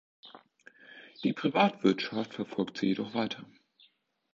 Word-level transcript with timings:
Die 1.23 1.31
Privatwirtschaft 1.31 2.33
verfolgt 2.33 2.79
sie 2.79 2.87
jedoch 2.87 3.13
weiter. 3.13 3.45